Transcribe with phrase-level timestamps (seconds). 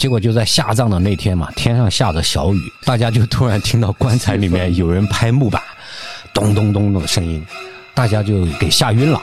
[0.00, 5.62] 结果就在下葬的那天嘛，天上下着小雨，大家就突然听到棺材里面有人拍木板，
[6.32, 7.44] 咚咚咚的声音，
[7.92, 9.20] 大家就给吓晕了。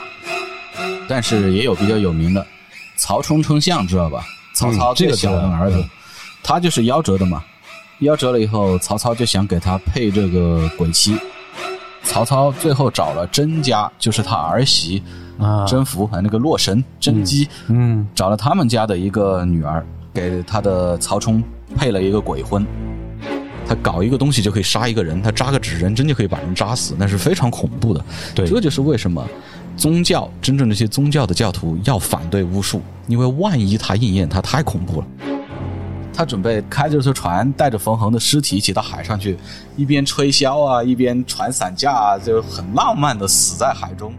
[1.08, 2.46] 但是也有比较有名的，
[2.94, 4.24] 曹冲称象知道吧？
[4.54, 5.84] 曹操这个最小的儿子，
[6.44, 7.42] 他就是夭折的嘛。
[8.00, 11.18] 夭折了以后，曹操就想给他配这个鬼妻。
[12.04, 15.02] 曹操最后找了甄家，就是他儿媳
[15.40, 21.42] 啊甄宓，那个洛神甄姬，嗯找了他们家的一个女儿，给他的曹冲
[21.76, 22.66] 配了一个鬼婚。
[23.66, 28.02] 他搞一个东西就可以杀一个人，他扎个纸人针就可以把人扎死，那是非常恐怖的。
[28.34, 29.22] 对这就是为什么
[29.76, 35.06] 宗教真正那些宗教的教徒要反对巫术，因为万一他应验，他太恐怖了。
[36.14, 39.36] 他准备开着艘船，带着冯衡的尸体一起到海上去，
[39.76, 44.12] 一边吹箫啊，一边传散架啊，就很浪漫的死在海中。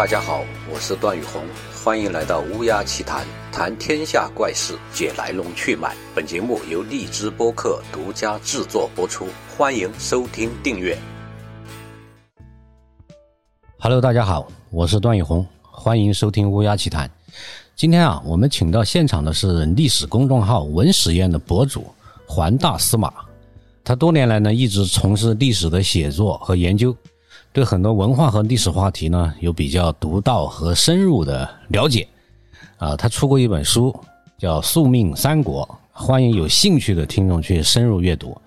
[0.00, 1.42] 大家好，我是段宇红，
[1.84, 5.94] 欢迎来到乌鸦奇谈，谈天下怪事，解来龙去脉。
[6.14, 10.96] 本节目由荔枝播客独家制作播出，欢迎收听订阅。
[13.78, 17.10] Hello，大家好，我是段宇红，欢迎收听乌鸦奇谈。
[17.76, 21.84] 今天啊，我们请到现场的是历史公众号“文史院”的博主
[22.26, 23.12] 环大司马。
[23.84, 26.96] 他多年来呢，一直从事历史的写作和研究，
[27.52, 32.06] 对很多文化和历史话题呢，有比较独到和深入的了解。
[32.78, 33.94] 啊，他出过一本书，
[34.38, 38.40] 叫《宿命三国》，欢迎有兴趣的听众去深入阅读。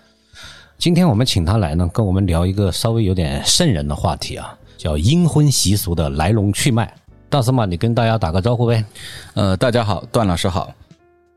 [0.78, 6.92] 今天我们请他来呢，跟我们聊一个稍微有点瘆人的话题啊，叫阴婚习俗的来龙去脉。
[7.30, 8.86] 大司马，你跟大家打个招呼呗。
[9.34, 10.74] 呃，大家好，段老师好。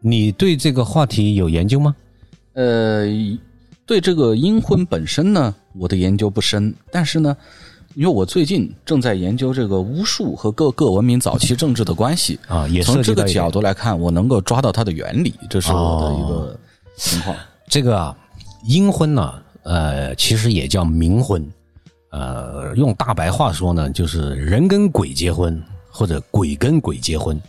[0.01, 1.97] 你对这个话题有研究吗？
[2.55, 3.07] 呃，
[3.87, 7.37] 对这个阴婚本身呢，我的研究不深，但是呢，
[7.95, 16.59] 因为我最近正在研究这个巫术和各个文明早期政治的关系啊也从这个角度来看，我能够抓到它的原理，这是我的一个
[16.97, 17.37] 情况。
[17.69, 18.17] 这个啊，
[18.65, 21.49] 阴婚呢，呃，其实也叫冥婚，
[22.11, 27.41] 呃，用大白话说呢，就是人跟鬼结婚，或者鬼跟鬼结婚，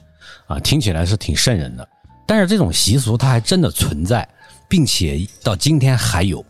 [0.46, 1.88] 啊，听起来是挺瘆人的。
[2.28, 4.28] 但是这种习俗它还真的存在，
[4.68, 6.44] 并且到今天还有。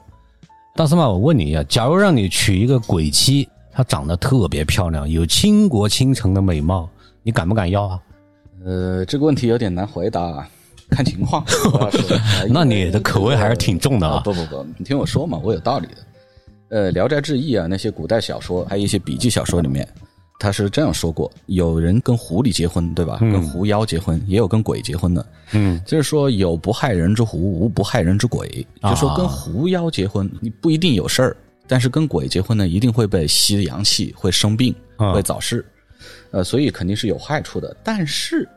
[0.75, 6.87] 大司马，我问你一下，假如让你娶一个鬼妻，她长得特别漂亮，有倾国倾城的美貌，
[7.23, 7.99] 你敢不敢要啊？
[8.63, 10.47] 呃，这个问题有点难回答，
[10.89, 11.43] 看情况。
[12.49, 15.95] 那你的口味还是挺重的啊啊不不不，你听我说嘛，我有道理的。
[16.69, 19.87] 呃，《聊斋志异》啊，那些古代小说，还有一些笔记小说里面，
[20.39, 23.17] 他是这样说过：有人跟狐狸结婚，对吧？
[23.19, 25.25] 跟狐妖结婚，也有跟鬼结婚的。
[25.53, 28.65] 嗯，就是说有不害人之狐，无不害人之鬼。
[28.81, 31.37] 啊就说跟狐妖结婚，你不一定有事儿，
[31.67, 35.65] 但是跟鬼结婚呢，一定会被吸阳气，会生病，啊会早逝。
[36.31, 37.75] 呃，所以肯定是有害处的。
[37.83, 38.47] 但是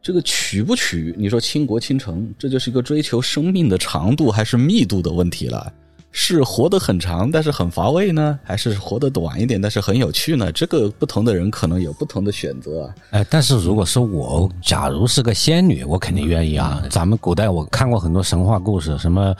[0.00, 5.70] 这个娶不娶，你说倾国倾城，这就是一个追求生命的长度还是密度的问题了。
[6.10, 10.50] 是活得很长，但是很乏味呢，还是活得短一点，但是很有趣呢？
[10.50, 12.94] 这个不同的人可能有不同的选择啊。
[13.10, 16.82] 哎，但是如果是我，假如是个仙女，我肯定愿意啊。
[16.90, 19.34] 咱们古代我看过很多神话故事，什么，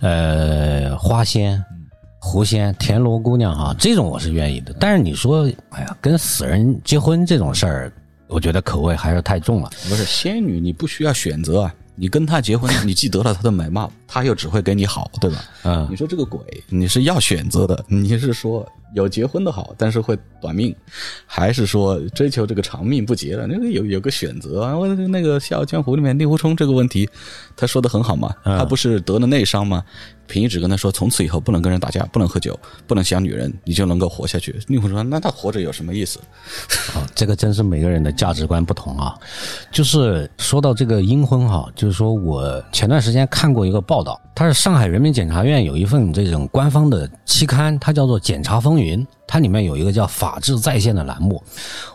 [0.00, 1.62] 呃，花仙、
[2.18, 4.74] 狐仙、田螺姑娘啊，这种我是愿意的。
[4.80, 7.92] 但是你说，哎呀，跟死人结婚这种事儿，
[8.26, 9.70] 我觉得口味还是太重了。
[9.88, 11.74] 不是仙女，你不需要选择啊。
[12.00, 15.44] 你跟她结婚，你既得了她的美貌，她又只会给你好，对吧？
[15.64, 20.74] 嗯你说这个鬼，你是要选择的，你是说有结婚的好，但是会短命，
[21.26, 23.46] 还是说追求这个长命不结的？
[23.46, 24.76] 那个有有个选择啊。
[24.76, 27.08] 我那个《笑傲江湖》里面令狐冲这个问题，
[27.54, 29.84] 他说的很好嘛，他不是得了内伤吗？
[30.26, 34.54] 平一指跟他说，从此以后不能跟人打架，不能喝酒，不能想女人，你就能够活下去。
[34.66, 36.20] 令狐冲说，那他活着有什么意思？
[36.94, 39.14] 啊，这个真是每个人的价值观不同啊。
[39.72, 51.42] 就是说到这个阴婚哈，就是说我前段时间看过一个报报道，它是上海人民检察院有一份这种官方的期刊，它叫做《检察风云》，它里面有一个叫“法治在线”的栏目。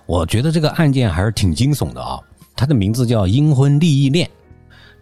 [0.05, 2.19] 我觉得这个案件还是挺惊悚的啊，
[2.57, 4.29] 它的名字叫“阴婚利益链”。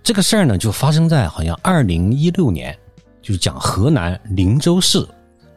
[0.04, 2.78] 这个事儿呢，就发生在好像二零一六年，
[3.20, 5.04] 就是讲河南林州市，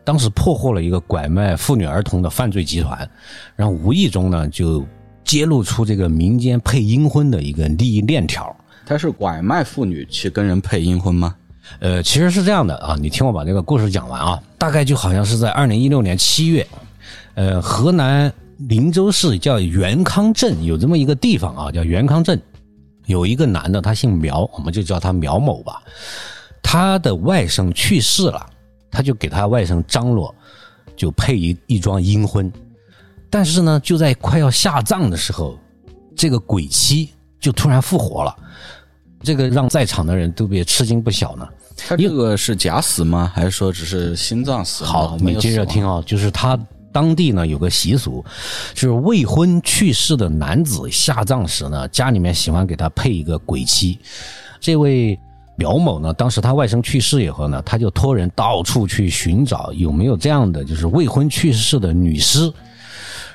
[0.03, 3.07] 当时破获了一个拐卖妇女儿童的犯罪集团，
[3.55, 4.83] 然后无意中呢就
[5.25, 8.57] 揭露出这个民间配阴婚的一个利益链条。
[8.87, 11.35] 他是拐卖妇女去跟人配阴婚吗？
[11.81, 16.67] 呃，其实是这样的啊，你听我把这个故事讲完啊，大概就好像是在二零一六年七月，
[17.35, 22.41] 呃，河南林州市叫元康镇有这么一个地方啊，叫元康镇，
[23.07, 25.83] 有一个男的，他姓苗，我们就叫他苗某吧。
[26.63, 28.47] 他的外甥去世了，
[28.91, 30.35] 他就给他外甥张罗，
[30.95, 32.53] 就配一一桩阴婚。
[33.31, 35.59] 但是呢，就在快要下葬的时候，
[36.15, 37.11] 这个鬼妻
[37.45, 38.35] 就突然复活了，
[39.23, 41.47] 这个让在场的人都别吃惊不小呢。
[41.77, 43.31] 他这个是假死吗？
[43.35, 44.83] 还是说只是心脏死？
[44.83, 46.59] 好，没有你接着听啊，就是他
[46.91, 48.25] 当地呢有个习俗，
[48.73, 53.99] 就是未婚去世的男子下葬时呢，家里面喜欢给他配一个鬼妻。
[54.59, 55.21] 这位
[55.59, 62.51] 苗某呢，当时他外甥去世以后呢，他就托人到处去寻找有没有这样的就是未婚去世的女尸。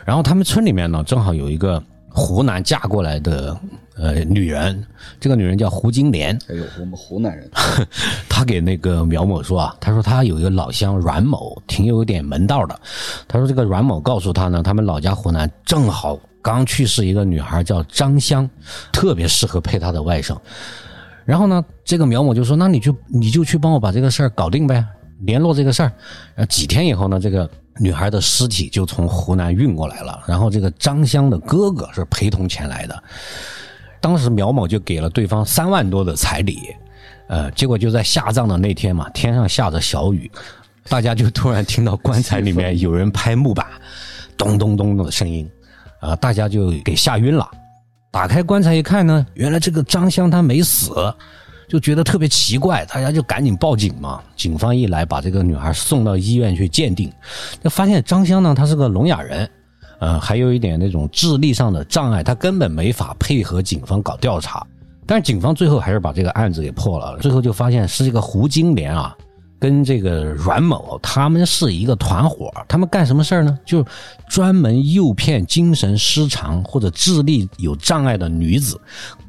[0.03, 3.55] 然后他们村里面呢，正好有一个湖南嫁过来的
[3.99, 4.85] 呃女人，
[5.19, 6.33] 这个女人叫胡金莲。
[6.47, 7.49] 哎呦，我们湖南人，
[8.29, 12.79] 他给那个苗某说啊，他说他有一个老乡阮某，挺有点门道的。
[13.27, 18.49] 他说这个阮某告诉他呢，他们老家湖南正好刚去世一个女孩叫张香，
[18.91, 20.37] 特别适合配他的外甥。
[21.25, 24.83] 然后呢，这个苗某就说，那你就你就去帮我把这个事儿搞定呗，
[25.19, 25.91] 联络这个事儿。
[26.35, 27.47] 然后几天以后呢，这个
[27.79, 33.03] 女孩的尸体就从湖南运过来了，然后这个张香的哥哥是陪同前来的。
[34.01, 36.75] 当时苗某就给了对方三万多的彩礼，
[37.27, 40.29] 呃，结果就在下葬的那天嘛，天上下着小雨，
[40.87, 43.65] 大家就突然听到棺材里面有人拍木板，
[44.37, 45.49] 咚咚咚的声音，
[45.99, 47.49] 啊、大家就给吓晕了。
[48.11, 51.13] 打开棺材一看呢，原来这个张香她没死，
[51.67, 54.19] 就觉得特别奇怪，大家就赶紧报警嘛。
[54.35, 57.13] 警方一来，把这个女孩送到医院去鉴定，
[57.63, 59.47] 就发现张香呢，她是个聋哑人，
[59.99, 64.65] 呃，还有一点那种智力上的障碍，他根本没法配合警方搞调查。
[65.05, 69.15] 但是警方最后还是把这个案子给破了，最后就发现是这个胡金莲啊，
[69.59, 73.57] 跟这个阮某他们是一个团伙，他们干什么事儿呢？
[73.65, 73.83] 就
[74.29, 78.79] 专门诱骗精神失常或者智力有障碍的女子，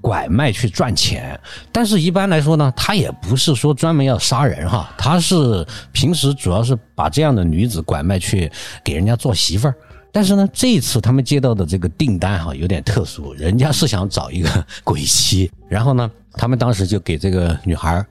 [0.02, 1.40] 拐卖去赚钱。
[1.72, 8.52] 但是一般来说呢，他也不是说专门要杀人哈，他是平时主要是把这样的女子拐卖去
[8.84, 9.74] 给人家做媳妇儿。
[10.12, 18.04] 但是呢，这一次他们接到的这个订单哈有点特殊，人家是想找一个鬼妻，然后呢，他们当时就给这个女孩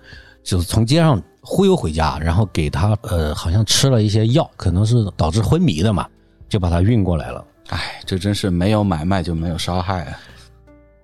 [0.43, 6.07] 就是从街上忽悠回家，然后给她呃好像吃了一些药，可能是导致昏迷的嘛，
[6.47, 7.43] 就把她运过来了。
[7.69, 10.19] 哎，这真是没有买卖就没有杀害啊！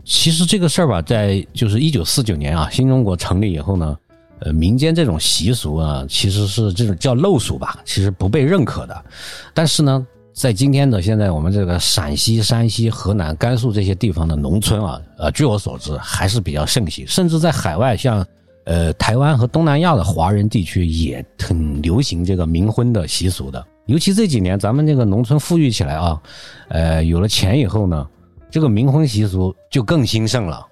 [0.04, 3.98] 其实这个事儿吧，在就是一九四九年啊，新中国成立以后呢，
[4.40, 9.06] 呃，民间这种习俗啊，其实是这种叫陋俗吧，其实不被认可的。
[9.54, 18.24] 但是呢，在今天的现在我们这个陕西、山西、河南、甘肃这些地方的农村啊，呃，据我所知还是比较盛行，甚至在海外像
[18.66, 23.66] 呃台湾和东南亚的华人地区也很流行这个冥婚的习俗的。
[23.86, 26.22] 尤其这几年咱们这个农村富裕起来啊，
[26.68, 28.06] 呃，有了钱以后呢，
[28.52, 30.68] 这个冥婚习俗就更兴盛了。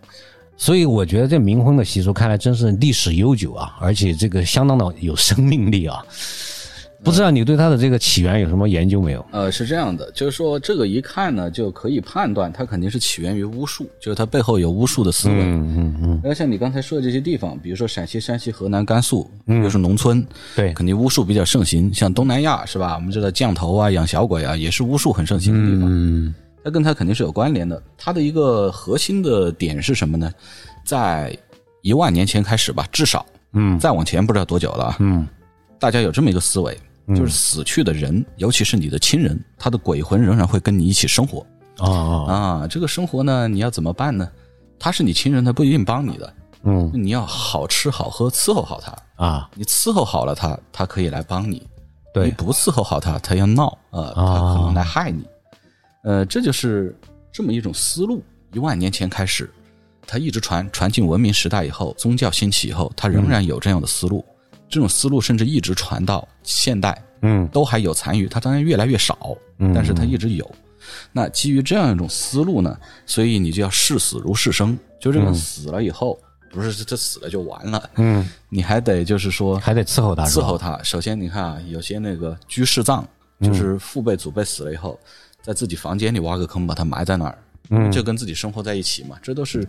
[0.58, 6.04] 所以我觉得这冥婚的习俗看来真是历史悠久啊，而且这个相当的有生命力啊。
[7.04, 9.26] 不知道你对它的这个起源有什么研究没有？
[9.32, 15.36] 呃，是这样的，就是说这个一看呢，就可以判断它肯定是起源于巫术，就是它背后有巫术的思维。
[15.36, 21.94] 嗯嗯嗯，那像你刚才说的这些地方，比如说陕西、山西、河南、甘肃，又是农村，对，肯定巫术比较盛行。
[21.94, 22.96] 像东南亚是吧？
[22.96, 25.90] 我们知道降头啊、养小鬼啊，也是巫术很盛行的地方。
[25.92, 26.34] 嗯
[26.66, 27.84] 它跟它肯定是有关联的。
[27.98, 30.32] 它的一个核心的点是什么呢？
[30.86, 31.38] 在
[31.82, 34.96] 一万年前开始吧，至少嗯再往前不知道多久了啊。
[35.00, 35.28] 嗯
[35.78, 36.78] 大家有这么一个思维，
[37.10, 41.40] 就是死去的人，尤其是你的亲人，他的鬼魂仍然会跟你一起生活
[41.80, 42.68] 哦哦啊。
[42.68, 44.30] 这个生活呢，你要怎么办呢？
[44.80, 48.96] 他是你亲人，他不一定帮你的，嗯你要好吃好喝伺候好他。
[49.16, 51.62] 啊你伺候好了他，他可以来帮你；
[52.24, 55.24] 你不伺候好他，他要闹啊，他可能来害你。
[56.04, 56.98] 呃，这就是
[57.32, 58.22] 这么一种思路。
[58.52, 59.50] 一万年前开始，
[60.06, 64.24] 他一直传传进文明时代以后，宗教兴起以后，他仍然有这样的思路。
[64.70, 68.28] 这种思路甚至一直传到现代，嗯都还有残余。
[68.28, 69.36] 它当然越来越少，
[69.74, 70.50] 但是它一直有。
[71.12, 76.20] 那基于这样一种思路呢，所以你就要视死如视生，就这个人死了以后，
[76.52, 80.78] 不是这死了就完了，嗯，你还得就是说还得伺候他，伺候他。
[80.84, 83.06] 首先，你看啊，有些那个居士葬，
[83.42, 85.00] 就是父辈祖辈死了以后，
[85.42, 87.38] 在自己房间里挖个坑，把他埋在那儿，
[87.70, 89.18] 嗯就跟自己生活在一起嘛。
[89.22, 89.66] 这都是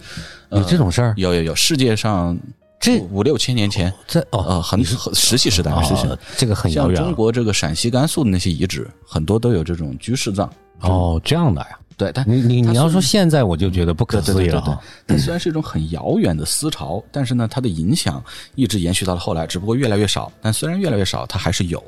[0.49, 2.37] 呃有这种事儿，有有有，世界上
[2.85, 6.19] 这五六千年前，这哦呃，很很石器时代的事情哦。
[6.37, 10.53] 这个很遥像远像中国这个陕西、甘肃的那些遗址，很多都有这种居士葬。
[10.81, 11.79] 哦，这样的呀。
[11.97, 18.23] 对，但你你你要说现在，我就觉得不可思议了哈。，它虽然是一种很遥远的思潮，但是呢，它的影响
[18.55, 20.31] 一直延续到了后来，只不过越来越少。
[20.43, 21.83] 但虽然越来越少，它还是有。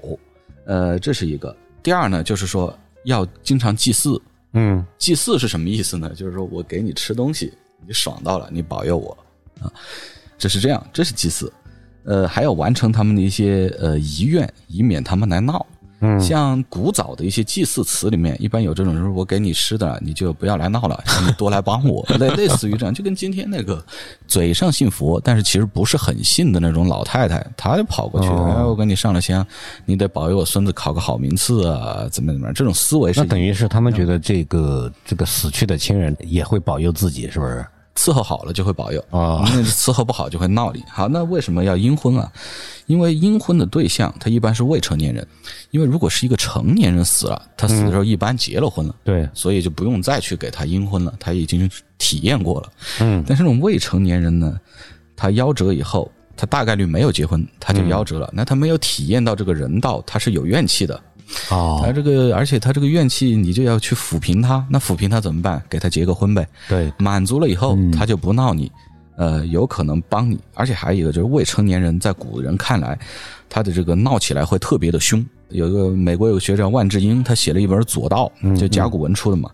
[0.64, 1.54] 呃，这是一个。
[1.82, 4.20] 第二呢，就是说要经常祭祀。
[4.52, 6.08] 嗯祭祀是什么意思呢？
[6.14, 7.52] 就是说我给你吃东西，
[7.86, 9.18] 你爽到了，你保佑我
[9.60, 9.70] 啊，
[10.38, 11.52] 这是这样，这是祭祀。
[12.05, 15.64] 呃，还要完成他们的一些呃遗愿，以免他们来闹。
[16.02, 23.83] 嗯像古早的一些祭祀词里面，一般有这种，就是我给你吃的，你就不要来闹了，你多来帮我， 类类似于这样，就跟今天那个
[24.28, 29.45] 嘴上信佛，但是其实不是很信的那种老太太，她就跑过去，哦哎，我给你上了香，
[29.87, 37.64] 你得保佑我孙子考个好名次啊，怎么怎么样，这种思维是那等于是他们觉得这个这个死去的亲人也会保佑自己，是不是？
[37.96, 40.84] 伺候好了就会保佑啊那伺候不好就会闹你。
[40.88, 42.30] 好，那为什么要阴婚啊？
[42.86, 45.26] 因为阴婚的对象他一般是未成年人，
[45.70, 52.72] 因为如果是一个成年人死了，他死的时候一般结了婚了，对，所以就不用再去给他阴婚了，他已经体验过了。
[53.00, 54.60] 嗯，但是这种未成年人呢，
[55.16, 61.00] 他夭折以后，他大概率没有结婚，他就夭折了，那他没有体验到这个人道，他是有怨气的。
[61.50, 64.64] 哦他，这个，而且他这个怨气，你就要去抚平他。
[64.71, 65.62] 那抚平他怎么办？
[65.68, 66.47] 给他结个婚呗。
[66.68, 68.71] 对，满足了以后，他就不闹你，
[69.16, 70.38] 呃，有可能帮你。
[70.54, 72.99] 而且还有一个就是未成年人，在古人看来，
[73.49, 75.25] 他的这个闹起来会特别的凶。
[75.50, 79.50] 有一个美国有个学者万智英，他写了一本《左道》，就甲骨文出的嘛。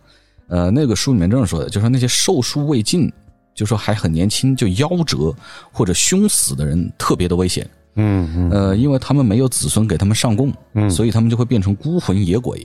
[0.48, 3.10] 呃，那个书里面这么说的，就说那些寿数未尽，
[3.54, 5.34] 就说还很年轻就夭折
[5.70, 7.68] 或者凶死的人特别的危险。
[7.94, 12.64] 嗯嗯，呃，因为他们没有子孙给他们上供，嗯所以他们就会变成孤魂野鬼，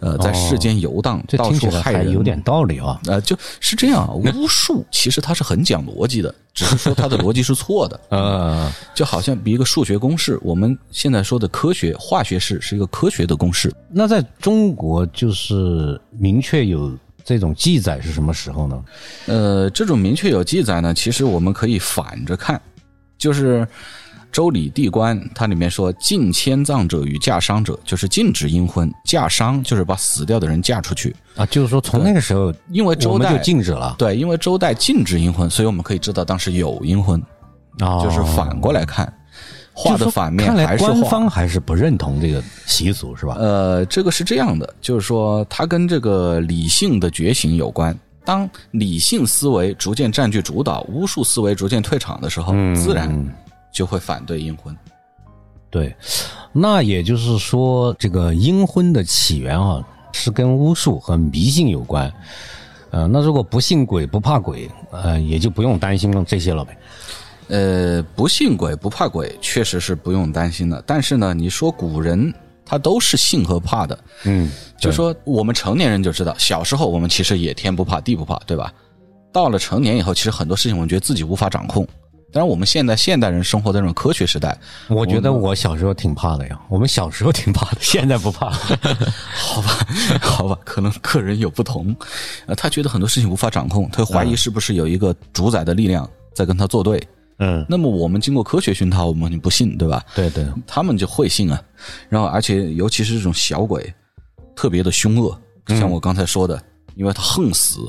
[0.00, 2.06] 呃，在世间游荡，到这听起来处害人。
[2.06, 3.00] 还有点道理啊。
[3.06, 8.00] 呃，就是这样啊，巫术其实它是很讲逻辑的， 只是说它的逻辑是错的。
[8.08, 13.72] 呃， 就好像比一个数学公式，我们现在说的科学化学式是一个科学的公式。
[13.90, 18.84] 那在中国就是明确有这种记载是什么时候呢？
[19.26, 22.60] 呃，这种明确有记载呢，其实我们可以反着看，
[23.16, 23.60] 就是
[24.32, 31.14] 《周礼地官》它里面说，禁迁葬者与嫁商者，就是禁止阴婚；嫁商就是把死掉的人嫁出去。
[31.36, 37.22] 啊，就是说从那个时候，因为周代就禁止了，对，因为周代禁止阴婚，所以我们可以知道当时有阴婚，
[37.80, 39.12] 哦就是反过来看，
[39.72, 40.90] 画的反面还是画。
[40.90, 43.36] 官方还是不认同这个习俗，是吧？
[43.38, 47.96] 呃，这个是这样的，就是说它跟这个理性的觉醒有关。
[48.24, 53.08] 当理性思维逐渐占据主导，巫术思维逐渐退场的时候，嗯自然
[53.72, 54.76] 就会反对阴婚。
[55.70, 55.96] 对，
[56.52, 62.12] 那也就是说，这个阴婚的起源啊，是跟巫术和迷信有关。
[62.90, 66.76] 呃，那如果不信鬼不怕鬼，呃，也就不用担心了这些了呗。
[67.48, 70.82] 呃，不信鬼不怕鬼，确实是不用担心的。
[70.86, 72.32] 但是呢，你说古人
[72.66, 78.70] 他都是信和怕的，嗯， 就说我们成年人就知道，小时候我们其实也天不怕地不怕，对吧？
[79.32, 81.88] 到了成年以后，其实很多事情我们觉得自己无法掌控。
[82.32, 84.58] 当然，我们现在现代人生活在这种科学时代，
[84.88, 88.50] 我觉得我小时候挺怕的呀，我们小时候挺怕的，现在不怕。
[89.36, 89.86] 好吧，
[90.20, 91.94] 好吧，可能个人有不同。
[92.46, 97.06] 呃，他觉得很多事情无法掌控，他怀疑是不是有一个主宰的力量在跟他作对。
[97.38, 100.02] 嗯，那么我们经过科学熏陶，我们不信，对吧？
[100.14, 101.60] 对对，他们就会信啊。
[102.08, 103.92] 然后，而且尤其是这种小鬼，
[104.54, 106.62] 特别的凶恶，像我刚才说的，
[106.94, 107.80] 因为他横死，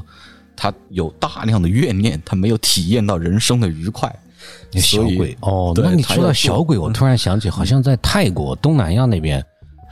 [0.55, 4.13] 他有大量的怨念，他没有体验到人生的愉快。
[4.73, 9.43] 小鬼哦，那你说到小鬼，我突然想起，好像在泰国东南亚那边，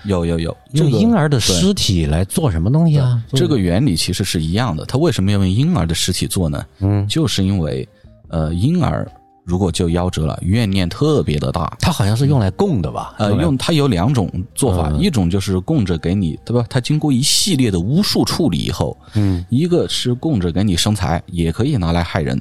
[0.06, 3.22] 有有有，这个用婴儿的尸体来做什么东西啊？
[3.34, 4.86] 这个原理其实是一样的。
[4.86, 6.66] 他为什么要用婴儿的尸体做呢？
[6.80, 7.88] 嗯，就是因为，
[8.30, 9.10] 呃，婴儿
[9.44, 11.76] 如果就夭折了，怨念特别的大。
[11.80, 13.16] 它好像是用来供的吧？
[13.18, 16.66] 呃，用它有两种做法，嗯一种就是供着给你，对吧？
[16.70, 22.40] 它经过一系列的巫术处理以后，嗯一个是供着给你生财，也可以拿来害人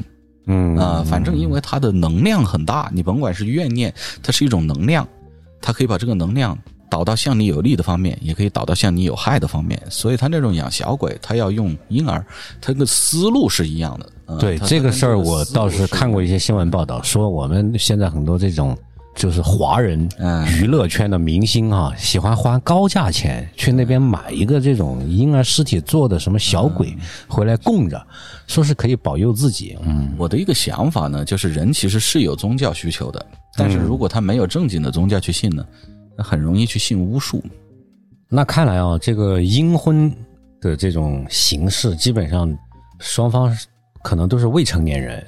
[0.51, 5.07] 嗯啊、反正因为它的能量很大，你甭管是怨念，它是一种能量，
[5.61, 6.59] 它可以把这个能量
[6.91, 9.81] 导到向你有利的方面，也可以导到向你有害的方面。
[9.89, 12.25] 所以他那种养小鬼，他要用婴儿，
[12.61, 14.07] 他的思路是一样的。
[14.27, 18.77] 呃对这个事儿，我倒是看过一些新闻报道，说我们现在很多这种
[19.15, 28.01] 就是华人嗯娱乐圈的明星啊，喜欢花高价钱去那边买一个这种婴儿尸体做的什么小鬼嗯回来供着，
[28.47, 29.77] 说是可以保佑自己。
[29.83, 33.27] 嗯，我的一个想法呢，就是人其实是有宗教需求的，
[33.57, 35.65] 但是如果他没有正经的宗教去信呢，
[36.17, 37.43] 那很容易去信巫术。
[38.29, 40.11] 那看来啊，这个阴婚
[40.61, 42.57] 的这种形式，基本上
[43.01, 43.55] 双方
[44.03, 45.27] 可能都是未成年人，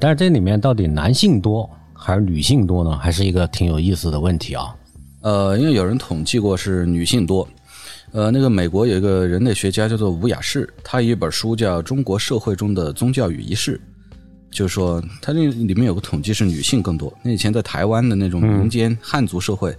[0.00, 1.70] 但是这里面到底男性多
[2.02, 2.98] 还是女性多呢？
[2.98, 4.74] 还是一个挺有意思的问题啊。
[5.20, 7.48] 呃，因为有人统计过是女性多。
[8.10, 13.80] 呃，那个美国有一个人类学家叫做吴雅士，他有一本书叫《中国社会中的宗教与仪式》，
[14.50, 17.10] 就是说他那里面有个统计是女性更多。
[17.22, 19.74] 那以前在台湾的那种民间汉族社会，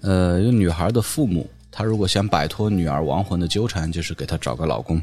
[0.00, 4.98] 呃，有女孩的父母，他如果想摆脱女儿亡魂的纠缠，就是给她找个老公。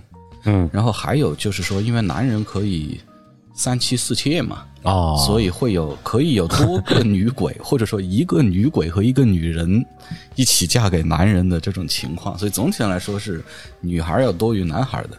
[0.45, 2.99] 嗯，然后还有就是说，因为男人可以
[3.55, 9.83] 三妻四妾嘛，哦，所以会有可以有多个女鬼，或者说一个女鬼和一个女人
[10.35, 12.37] 一起嫁给男人的这种情况。
[12.37, 13.43] 所以总体上来说是
[13.81, 15.17] 女孩要多于男孩的。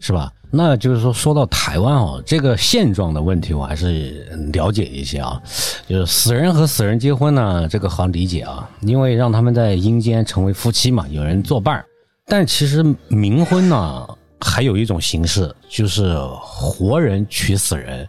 [0.00, 0.30] 是吧？
[0.50, 5.40] 那就是说，说到台湾哦，这个现状的问题，我还是了解一些啊。
[5.88, 11.86] 就是死人和死人结婚呢，这个好理解啊，因为让他们在阴间成为夫妻嘛，有人作伴儿。
[12.26, 14.06] 但其实冥婚呢，
[14.44, 18.06] 还有一种形式，就是活人娶死人，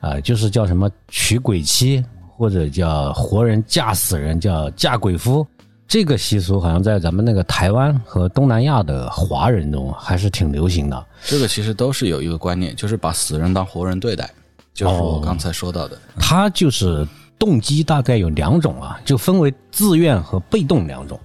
[0.00, 2.04] 啊、就是叫什么娶鬼妻，
[2.36, 5.46] 或者叫活人嫁死人，叫嫁鬼夫。
[5.88, 11.06] 这个习俗好像在咱们那个台湾和东南亚的华人中还是挺流行的。
[11.24, 14.30] 这个其实都是有一个观念，就是把死人当活人对待，
[14.74, 15.98] 就是我刚才说到的。
[16.18, 17.04] 他就是
[17.40, 21.18] 动机大概有两种啊，就分为自愿和被动两种。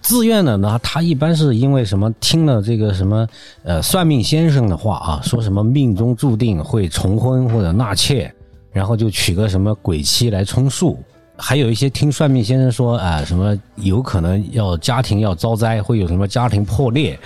[0.00, 3.28] 自愿的呢，他一般是因为什么听了这个什么
[3.62, 8.32] 呃算命先生的话啊，说什么命中注定会重婚或者纳妾，
[8.72, 10.98] 然后就娶个什么鬼妻来充数。
[11.36, 17.18] 还有一些听算命先生说啊、什么有可能要家庭要遭灾，会有什么家庭破裂，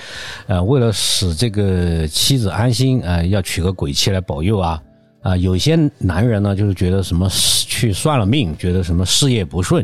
[0.48, 4.80] 呃，为了使这个妻子安心，呃，要娶个鬼妻来保佑啊。
[5.24, 9.82] 啊、有些男人呢，就是觉得什么去算了命，觉得什么事业不顺，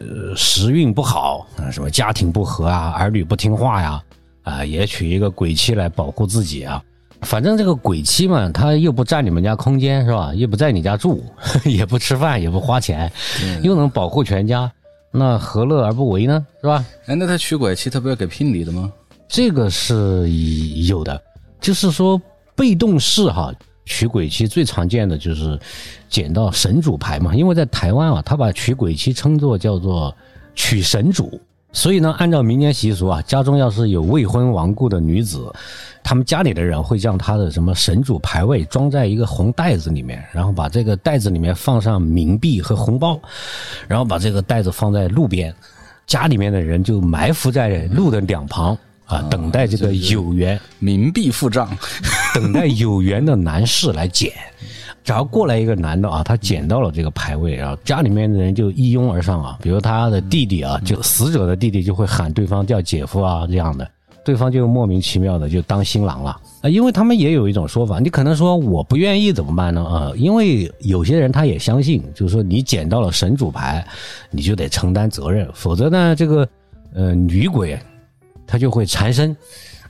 [0.00, 4.02] 呃，时运不好啊、什么家庭不和啊，儿女不听话呀，
[4.42, 6.82] 啊、也娶一个鬼妻来保护自己啊。
[7.20, 10.34] 反正这个鬼妻嘛，他又不占你们家空间是吧？
[10.34, 11.24] 又不在你家住，
[11.64, 13.08] 也不吃饭，也不花钱，
[13.62, 14.68] 又能保护全家，
[15.12, 16.44] 那何乐而不为呢？
[16.60, 16.84] 是吧？
[17.06, 18.92] 哎，那他娶鬼妻，他不要给聘礼的吗？
[19.28, 20.28] 这个是
[20.86, 21.22] 有的，
[21.60, 22.20] 就是说
[22.56, 25.58] 被动式哈，娶鬼妻最常见的就是
[26.08, 30.14] 捡到神主牌嘛，因为在台湾啊，他把娶鬼妻称作叫做
[30.54, 31.40] 娶神主，
[31.72, 35.52] 所以呢，按照民间习俗啊，家中要是有未婚亡故的女子，
[36.04, 43.20] 他们家里的人会将她的什么神主牌位装在一个红袋子里面，然后把这个袋子里面放上冥币和红包，
[43.88, 45.52] 然后把这个袋子放在路边，
[46.06, 48.78] 家里面的人就埋伏在路的两旁。
[49.12, 51.68] 啊，等待这个有缘冥币付账，
[52.34, 54.32] 等待有缘的男士来捡。
[55.04, 63.90] 只要过来一个男的啊，他捡到了这个牌位，然后家里面的人就一拥而上啊，比如他的弟弟啊，就死者的弟弟就会喊对方叫姐夫啊这样的，
[64.24, 66.30] 对方就莫名其妙的就当新郎了。
[66.60, 69.84] 啊，因为他们也有一种说法，你可能说我不愿意怎么办呢？
[69.84, 70.12] 啊？
[70.14, 73.84] 因为有些人他也相信，就是说你捡到了神主牌，
[74.30, 76.48] 你就得承担责任，否则呢这个
[76.94, 77.76] 呃女鬼
[78.46, 79.36] 她就会缠身，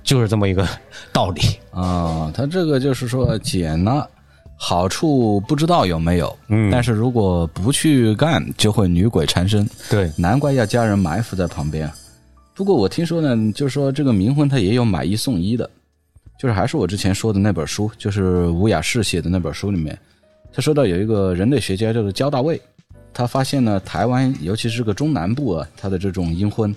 [0.03, 0.67] 就是这么一个
[1.13, 1.41] 道理。
[1.71, 4.09] 啊，它这个就是说捡了，
[4.57, 11.91] 好处不知道有没有，嗯但是如果不去干，就会女鬼缠身，对，难怪要家人埋伏在旁边。
[12.55, 15.69] 不过我听说呢，就是说这个冥婚它也有买一送一的，
[16.39, 19.99] 就是还是我之前说的那本书，就是吴雅士写的那本书里面，
[20.53, 22.61] 他说到有一个人类学家叫做焦大卫，
[23.15, 26.75] 他发现呢，台湾尤其是这个中南部啊，他的这种阴婚，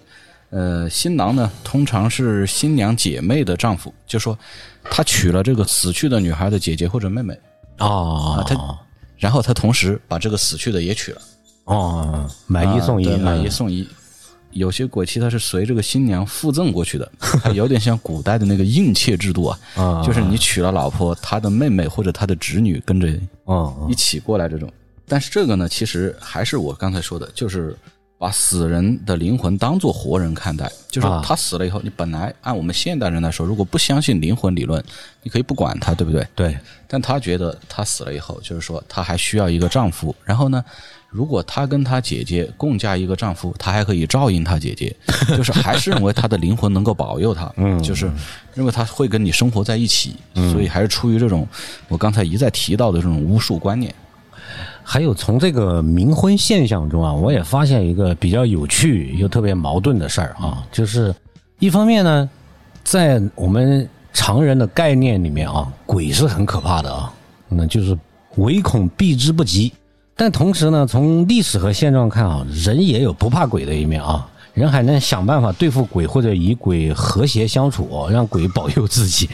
[0.49, 4.37] 呃，新郎呢通常是新娘姐妹的丈夫，就说
[4.83, 7.37] 他娶了这个死去的女孩的姐姐或者妹妹，
[7.79, 8.55] 哦，他
[9.17, 11.21] 然后他同时把这个死去的也娶了。
[11.65, 13.87] 哦，买一送一，啊买一嗯送一。
[14.51, 17.11] 有些鬼妻它是随这个新娘附赠过去的，
[17.43, 24.71] 它有点像古代的那个应妾制度啊， 啊，就是你娶了老婆，她的妹妹或者她的侄女跟着哦一起过来这种。
[25.07, 27.75] 但是这个呢，其实还是我刚才说的，就是
[28.17, 34.81] 把死人的灵魂当做活人看待，就是啊他死了以后，你本来按我们现代人来说，如果不相信灵魂理论，
[35.21, 36.25] 你可以不管他，对不对？
[36.33, 40.15] 对，但他觉得他死了以后，就是说他还需要一个丈夫。
[40.23, 40.63] 然后呢，
[41.09, 44.95] 如果他跟他姐姐共嫁一个丈夫，他还可以照应他姐姐，
[45.35, 48.09] 就是还是认为他的灵魂能够保佑他，嗯，就是
[48.53, 50.15] 认为他会跟你生活在一起，
[50.53, 51.45] 所以还是出于这种
[51.89, 53.93] 我刚才一再提到的这种巫术观念。
[54.83, 61.13] 还有从这个冥婚现象中啊，我也发现一个比较有趣又特别矛盾的事儿啊，就是
[61.59, 62.29] 一方面呢，
[62.83, 67.11] 在我们常人的概念里面啊，鬼是很可怕的啊，
[67.49, 67.97] 那就是
[68.35, 69.73] 唯恐避之不及。
[70.15, 79.27] 但同时呢，从历史和现状看啊，人也有不怕鬼的一面啊，人还能想办法对付鬼或者与鬼和谐相处，让鬼保佑自己。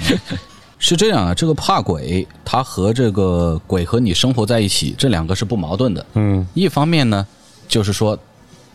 [0.82, 6.04] 是这样啊，这个怕鬼，它和这个鬼和你生活在一起，这两个是不矛盾的。
[6.16, 7.26] 嗯，一方面呢，
[7.68, 8.18] 就是说，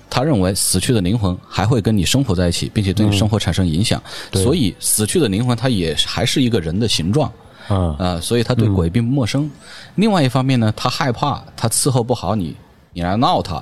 [0.09, 4.40] 他认为死去的灵魂还会跟你生活在一起，并且对你生活产生影响，对。
[4.40, 7.31] 所以死去的灵魂它也还是一个人的形状
[7.66, 7.97] 啊。
[7.99, 9.51] 啊、所以他对鬼并不陌生。
[9.97, 12.55] 另外一方面呢，他害怕他伺候不好你，
[12.92, 13.61] 你来闹他，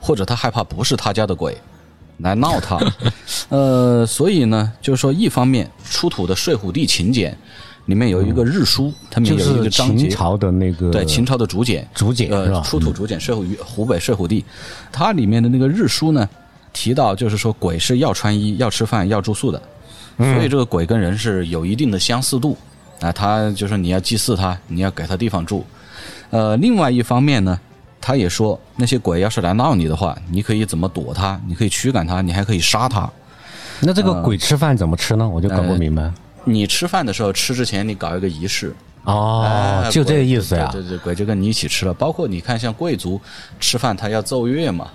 [0.00, 1.58] 或者他害怕不是他家的鬼
[2.22, 2.78] 来闹他，
[3.50, 7.36] 呃，所以呢，就是说，一方面出土的睡虎地秦简。
[7.86, 10.06] 里面有一个日书，它里面有一就是个章节。
[10.06, 14.44] 秦，朝的那个对秦朝的竹简，竹简是呃，出土竹简睡虎湖北睡虎地，
[14.92, 16.28] 它里面的那个日书呢，
[16.72, 19.60] 提到就是说鬼是要穿衣、要吃饭、要住宿的，
[20.18, 20.34] 嗯。
[20.34, 22.56] 所以这个鬼跟人是有一定的相似度。
[23.00, 23.10] 啊。
[23.10, 25.64] 他就是你要祭祀他，你要给他地方住。
[26.28, 27.58] 呃，另外一方面呢，
[28.00, 31.40] 他也说那些鬼要是来闹你的话，你可以怎么躲他？
[31.46, 33.08] 你可以驱赶他，你还可以杀他。
[33.80, 35.28] 那这个鬼吃饭怎么吃呢？
[35.28, 36.10] 我就搞不明白。
[36.44, 40.70] 你吃饭的时候吃之前，你搞一个仪式，哦哎，就这个意思呀。
[40.72, 41.92] 对对对，鬼就跟你一起吃了。
[41.92, 43.20] 包括你看，像贵族
[43.58, 44.88] 吃饭，他要奏乐嘛，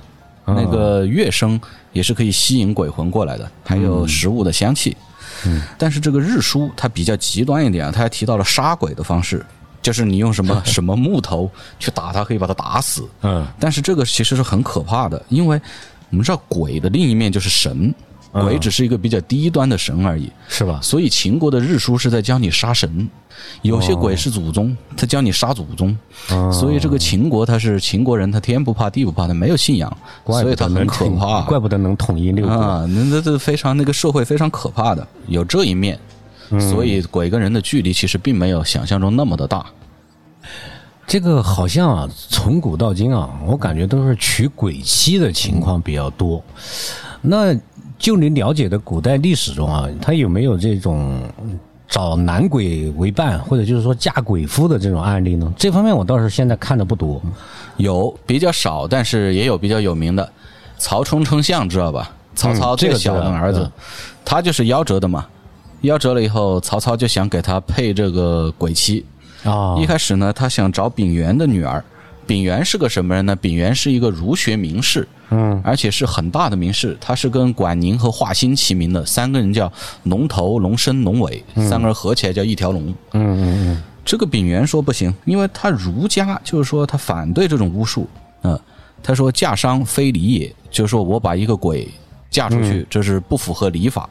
[0.47, 1.59] 嗯那个乐声
[1.93, 4.97] 也是可以吸引鬼魂过来的，还有食物的香气。
[5.45, 9.45] 嗯，但是这个日书它比较极端一点啊，它还提到了杀鬼的方式，
[9.85, 13.07] 就是你用什么 什么木头去打它，可以把它打死。
[13.21, 15.61] 嗯但是这个其实是很可怕的，因为
[16.09, 17.93] 我们知道鬼的另一面就是神，
[18.31, 20.31] 鬼只是一个比较低端的神而已。
[20.49, 20.79] 是吧？
[20.81, 23.07] 所以秦国的日书是在教你杀神，
[23.61, 25.95] 有些鬼是祖宗，他教你杀祖宗。
[26.31, 29.95] 哦所以这个秦国他是秦国人，他天不怕地不怕，他没有信仰，
[30.25, 31.43] 所以他很可怕。
[31.43, 32.55] 怪不得能统一六国。
[32.55, 35.99] 啊，那那这非常那个社会非常可怕的，有这一面。
[36.51, 39.65] 嗯所以鬼跟人的距离其实并没有想象中那么的大。
[41.07, 46.43] 这个好像啊，从古到今啊，我感觉都是娶鬼妻的情况比较多。
[47.21, 47.55] 那
[47.97, 51.21] 就你了解的古代历史中啊，他有没有这种
[51.87, 55.53] 找男鬼为伴，或者就是说嫁鬼夫的这种案例呢？
[55.55, 57.21] 这方面我倒是现在看的不多。
[57.77, 60.27] 有比较少，但是也有比较有名的，
[60.77, 62.11] 曹冲称象知道吧？
[62.33, 63.71] 曹操嗯这个最小的儿子，嗯
[64.25, 65.25] 他就是夭折的嘛。
[65.85, 69.05] 夭折了以后，曹操就想给他配这个鬼妻。
[69.43, 71.83] 啊一开始呢，他想找丙原的女儿。
[72.27, 73.35] 丙原是个什么人呢？
[73.35, 76.97] 丙原是一个儒学名士，嗯，而且是很大的名士。
[76.99, 79.71] 他是跟管宁和华歆齐名的，三个人叫
[80.03, 82.87] 龙头、龙身、龙尾，三个人合起来叫一条龙。
[83.13, 88.09] 嗯嗯这个丙原说不行，因为他儒家，就是说他反对这种巫术。
[88.41, 88.59] 嗯、
[89.03, 91.87] 他说嫁商非礼也，就是说我把一个鬼
[92.31, 94.09] 嫁出去，这是不符合礼法，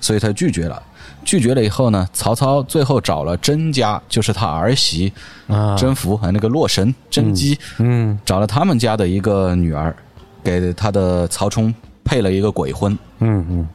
[0.00, 0.82] 所以他拒绝了。
[1.24, 5.12] 拒绝了以后呢，曹操最后找了甄家，就是他儿媳
[5.48, 9.94] 嗯啊，甄宓和那个洛神甄姬，嗯找了他们家的一个女儿，
[10.42, 12.96] 给他的曹冲配了一个鬼婚。
[13.18, 13.68] 嗯嗯。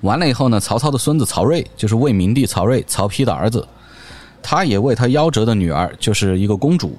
[0.00, 3.66] 完了以后呢，曹操的孙子曹睿，就是魏明帝曹睿，曹丕的儿子，
[4.42, 6.98] 他也为他夭折的女儿，就是一个公主，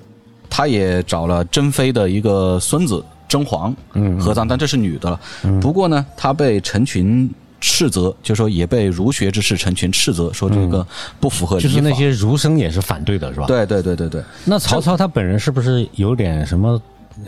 [0.49, 5.19] 他也找了甄妃的一个孙子甄嬛，嗯合葬，但这是女的了。
[5.59, 7.27] 不过呢，他被陈群
[7.61, 10.85] 斥责，就说也被儒学之士成群斥责，说这个
[11.19, 11.59] 不符合。
[11.59, 13.45] 就是那些儒生也是反对的，是吧？。
[13.45, 16.81] 对对对对对，那曹操他本人是不是有点什么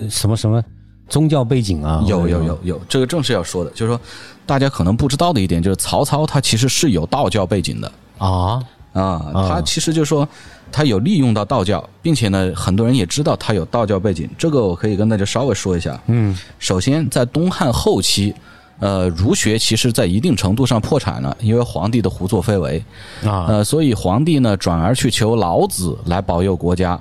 [0.10, 0.62] 什么什么
[1.08, 2.04] 宗教背景啊？
[2.08, 4.02] 有有有有，这个正是要说的，就是说
[4.46, 7.92] 大家可能不知道的一点，就是曹操他其实是有道教背景的。
[8.18, 8.62] 啊？
[8.94, 10.28] 啊，他其实就说
[10.72, 14.30] 他有利用到道教，并且呢，很多人也知道他有道教背景。
[14.38, 16.00] 这个我可以跟大家稍微说一下。
[16.06, 18.36] 嗯首先，在东汉后期，
[18.80, 22.84] 呃，儒学其实在一定程度上破产了，因为皇帝的胡作非为，
[23.24, 27.00] 啊呃，所以皇帝呢转而去求老子来保佑国家，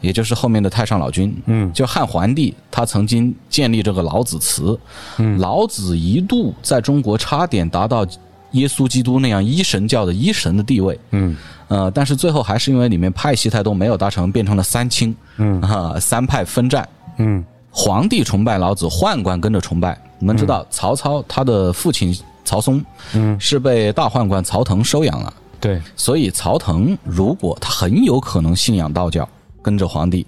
[0.00, 1.36] 也就是后面的太上老君。
[1.46, 4.78] 嗯就汉桓帝他曾经建立这个老子祠，
[5.18, 8.06] 嗯老子一度在中国差点达到
[8.52, 10.98] 耶稣基督那样一神教的一神的地位。
[11.10, 11.36] 嗯
[11.68, 16.88] 呃，但是最后还是因为里面派系太多没有达成，变成了三清，嗯啊，三派分战。
[17.18, 19.96] 嗯皇帝崇拜老子，宦官跟着崇拜。
[20.20, 29.28] 你们知道，曹操他的父亲曹嵩，嗯，是被大宦官曹腾收养了，对，所以曹腾如果他很有可能信仰道教，
[29.60, 30.24] 跟着皇帝，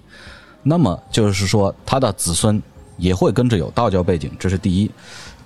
[0.63, 2.61] 那么就是说他的子孙
[2.97, 4.91] 也会跟着有道教背景，这是第一。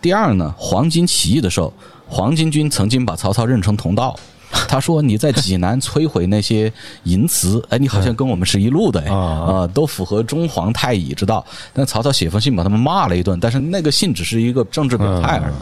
[0.01, 1.71] 第二呢，黄巾起义的时候，
[2.07, 4.17] 黄巾军曾经把曹操认成同道。
[4.67, 6.71] 他说：“你在济南摧毁那些
[7.03, 15.53] 淫词， 哎，你好像跟我们是一路的，哎，啊啊，都符合中皇太乙之道。”但曹操写封信把他们骂了一顿，但是那个信只是一个政治表态而已。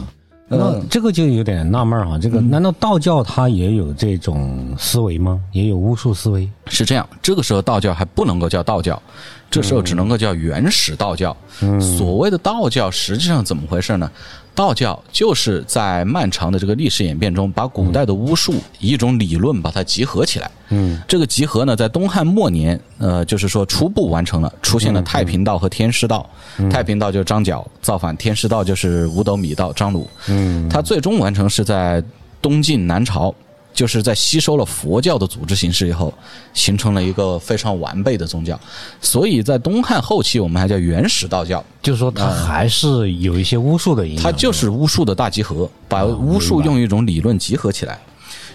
[0.48, 5.40] 那嗯，这个就有点纳闷儿哈，这个难道道教它也有这种思维吗？
[5.50, 6.48] 也有巫术思维？
[6.68, 9.02] 是这样，这个时候道教还不能够叫道教，
[9.50, 11.36] 这时候只能够叫原始道教。
[11.80, 14.08] 所谓的道教实际上怎么回事呢？
[14.56, 20.50] 道教就是在漫长的这个历史演变中，把古代的巫术以一种理论把它集合起来。
[20.70, 26.28] 嗯这个集合呢，在东汉末年，呃，就是说初步完成了，出现了太平道和天师道。
[26.70, 30.08] 太平道就是张角造反，天师道就是五斗米道张鲁。
[30.28, 32.02] 嗯它最终完成是在
[32.40, 33.32] 东晋南朝，
[33.76, 36.12] 就是在吸收了佛教的组织形式以后，
[36.54, 38.58] 形成了一个非常完备的宗教。
[39.02, 44.24] 所以在东汉后期，我们还叫原始道教，就是说它还是有一些巫术的影响。
[44.24, 47.98] 它就是巫术的大集合，把巫术用一种理论集合起来。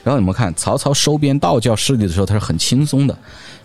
[0.04, 3.16] 然后你们看曹操收编道教势力的时候，他是很轻松的，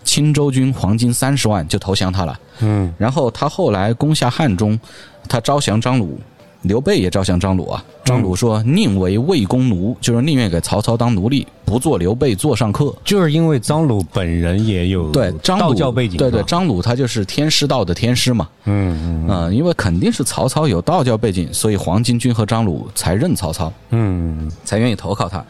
[0.03, 2.39] 青州军黄金三十万就投降他了。
[2.59, 4.79] 嗯，然后他后来攻下汉中，
[5.27, 6.19] 他招降张鲁，
[6.63, 7.83] 刘备也照相张鲁啊。
[8.03, 12.93] 张鲁说宁为魏公奴，就是宁愿给曹操当奴隶，不做刘备座上客。
[13.03, 18.47] 就是因为张鲁本人也有对，张鲁道教背景，对对，张鲁他就是天师道的天师嘛。
[18.63, 25.43] 嗯嗯嗯，因为肯定是曹操有道教背景，所以黄巾军和张鲁才认曹操，嗯才愿意投靠他。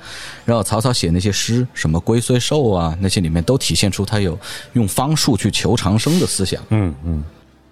[0.45, 4.37] 然后曹操写那些诗，什么龟虽寿啊，那些里面都体现出他有
[4.73, 6.61] 用方术去求长生的思想。
[6.69, 7.23] 嗯嗯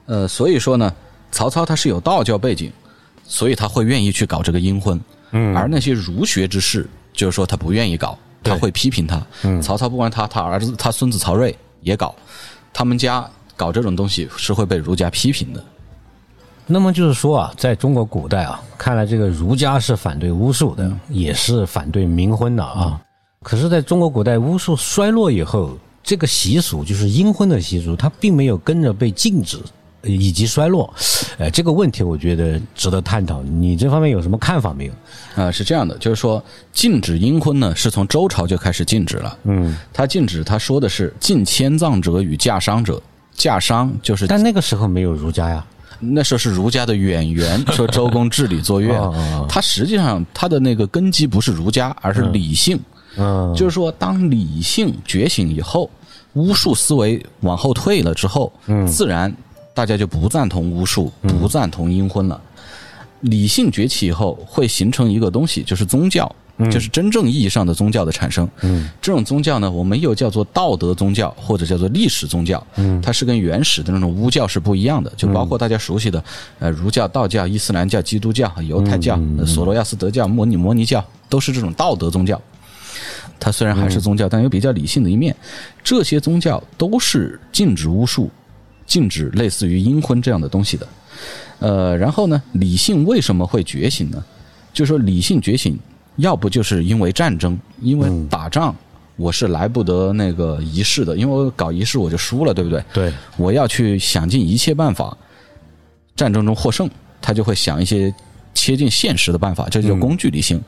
[0.05, 0.93] 呃，所以说呢，
[1.31, 2.71] 曹操他是有道教背景，
[3.27, 4.99] 所以他会愿意去搞这个阴婚。
[5.31, 9.21] 嗯，而那些儒学之士，就是说他不愿意搞，他会批评他。
[9.43, 12.15] 嗯曹操不管他，他儿子他孙子曹睿也搞，
[12.71, 15.63] 他们家搞这种东西是会被儒家批评的。
[16.67, 22.99] 那么就是说啊，在中国古代啊，看来这个儒家是反对巫术的，也是反对冥婚的啊。
[23.43, 29.63] 可是，在中国古代巫术衰落以后，这个习俗就是阴婚的习俗，它并没有跟着被禁止呃
[30.05, 30.91] 以及衰落。
[31.37, 33.41] 呃，这个问题我觉得值得探讨。
[33.43, 34.93] 你这方面有什么看法没有？
[35.35, 39.37] 啊、是这样的，就是说禁止阴婚呢，是从周朝就开始禁止了。
[39.43, 43.01] 嗯，他禁止他说的是禁迁葬者与嫁商者，
[43.33, 45.65] 嫁商就是但那个时候没有儒家呀。
[45.99, 49.13] 那时候是儒家的远源，说周公治理作乐
[49.47, 52.79] 他实际上他的那个根基不是儒家，而是理性。
[53.17, 55.89] 嗯，就是说，当理性觉醒以后，
[56.33, 59.33] 巫术思维往后退了之后，嗯自然
[59.75, 62.41] 大家就不赞同巫术，不赞同阴婚了。
[63.21, 66.33] 理性崛起以后，会形成一个东西，就是宗教，
[66.71, 68.47] 就是真正意义上的宗教的产生。
[68.61, 72.65] 嗯，这种宗教呢，我们又叫做道德宗教，或者叫做历史宗教。
[72.77, 76.23] 嗯它是跟原始的那种巫教是不一样的，就包括大家熟悉的
[76.59, 82.39] 呃儒教、道教、伊斯兰教、基督教、犹太教、呃索罗亚斯德教、摩尼摩尼教，都是这种道德宗教。
[83.39, 85.35] 它虽然还是宗教，但有比较理性的一面。
[85.83, 88.29] 这些宗教都是禁止巫术、
[88.85, 90.87] 禁止类似于阴婚这样的东西的。
[91.59, 94.23] 呃，然后呢，理性为什么会觉醒呢？
[94.73, 95.79] 就是说理性觉醒，
[96.17, 98.75] 要不就是因为战争，因为打仗，
[99.15, 102.83] 我是来不得那个仪式的，因为我搞仪式我就输了，对不对？
[102.93, 105.17] 对，我要去想尽一切办法，
[106.15, 106.89] 战争中获胜，
[107.21, 108.13] 他就会想一些
[108.53, 110.61] 切近现实的办法，这就叫工具理性。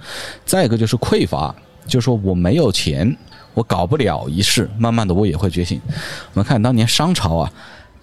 [0.46, 1.54] 再一个就是匮乏，
[1.86, 3.14] 就是说我没有钱，
[3.54, 5.82] 我搞不了仪式，慢慢的我也会觉醒。
[6.34, 7.52] 我们看当年商朝啊，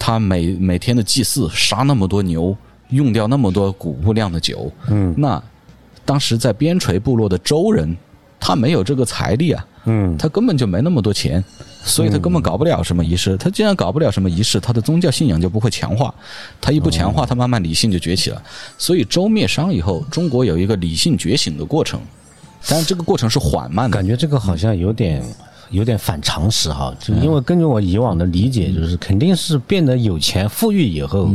[0.06, 2.54] 他每每天的祭祀杀那么多牛，
[2.90, 5.42] 用掉那么多谷物量的酒，嗯那
[6.04, 7.96] 当时在边陲部落的周人，
[8.38, 11.42] 他没有这个财力啊，嗯他根本就没那么多钱，
[11.82, 13.34] 所以他根本搞不了什么仪式。
[13.38, 16.14] 他既然搞不了什么仪式，他的宗教信仰就不会强化。
[16.60, 18.42] 他一不强化，他慢慢理性就崛起了。
[18.76, 21.98] 所以周灭商以后，中国有一个理性觉醒的过程，
[22.68, 24.06] 但是这个过程是缓慢的感。
[24.06, 25.24] 觉这个好像有点
[25.70, 31.30] 有点反常识哈，就因为根据我以往的理解，就是肯定是变得有钱富裕以后，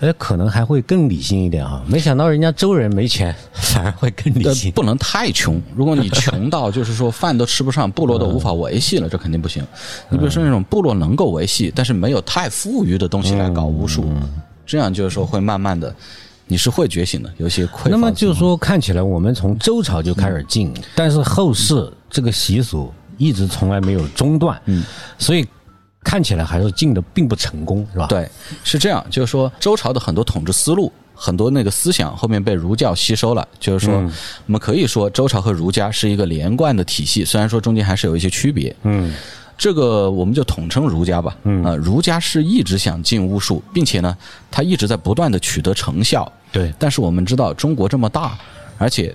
[0.00, 1.82] 哎，可能还会更理性一点啊。
[1.86, 4.70] 没想到人家周人没钱， 反而会更理呃性。
[4.72, 5.60] 不能太穷。
[5.74, 9.66] 如果你穷到就是说饭都吃不上，部落都无法维系了，这肯定不行。
[10.08, 14.04] 你比如说那种部落能够维系，但是没有太富裕的东西来搞巫术，
[14.66, 15.94] 这样就是说会慢慢的，
[16.46, 17.90] 你是会觉醒的，有些匮乏。
[17.90, 24.82] 那么就是说，看起来我们从周朝就开始禁，但是后世这个习俗一直从来没有中断，嗯，
[25.18, 25.46] 所以
[26.02, 28.28] 看起来还是进的并不成功，是吧？，对，
[28.64, 30.90] 是这样，就是说周朝的很多统治思路。
[31.22, 38.74] 很多那个思想后面被儒教吸收了，就是说，我们可以说周朝和儒家是一个连贯的体系，虽然说中间还是有一些区别。
[38.84, 39.12] 嗯
[39.58, 41.36] 这个我们就统称儒家吧。
[41.42, 44.16] 嗯啊、儒家是一直想进巫术，并且呢，
[44.50, 46.26] 他一直在不断的取得成效。
[46.50, 48.38] 对，但是我们知道中国这么大，
[48.78, 49.14] 而且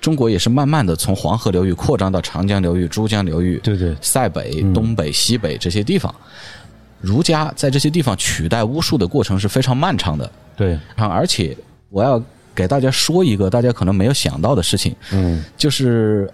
[0.00, 6.14] 中国也是慢慢的从黄河流域扩张到长江流域、珠江流域、对对塞北、东北、西北这些地方。
[7.00, 10.30] 儒家在这些地方取代巫术的过程是非常漫长的。
[10.56, 11.56] 对，啊，而且
[11.90, 12.20] 我要
[12.54, 16.28] 给大家说一个大家可能没有想到的事情，嗯就是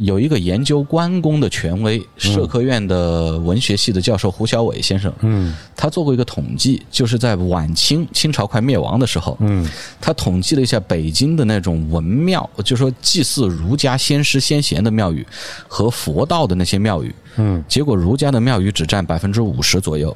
[0.00, 5.54] 有一个研究关公的权威，社科院的文学系的教授胡小伟先生，嗯。
[5.76, 9.68] 他做过一个统计，就是在晚清清朝快灭亡的时候，嗯。
[10.00, 15.26] 他统计了一下北京的那种文庙，就说祭祀儒家先师先贤的庙宇
[15.68, 20.14] 和佛道的那些庙宇，嗯，结果儒家的庙宇只占百分之五十左右，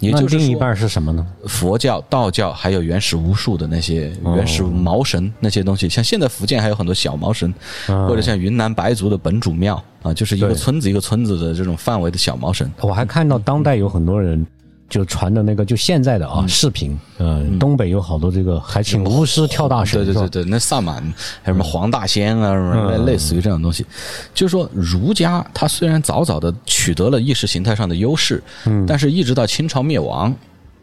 [0.00, 0.36] 也那就是。
[0.36, 1.24] 另一半是什么呢？
[1.46, 7.54] 佛教、道教还有原始巫术的那些哦原始毛神那些东西，像现在福建还有很多小毛神，
[7.86, 12.70] 啊或者像云南白族的本主庙啊，就是一个村子一个村子的这种范围的小毛神。
[12.80, 14.44] 我还看到当代有很多人，
[14.90, 20.96] 就传的那个就现在的啊、视频，呃，东北有好多这个还请巫师跳大神，对对对对，那萨满
[21.42, 23.86] 还有什么黄大仙啊，什么类似于这样的东西，
[24.34, 30.34] 就是说儒家它虽然早早的取得了意识形态上的优势，嗯，但是一直到清朝灭亡，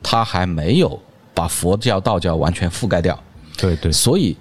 [0.01, 0.97] 它还没有
[1.33, 3.19] 把佛教、道教完全覆盖掉，
[3.57, 4.35] 对对，所以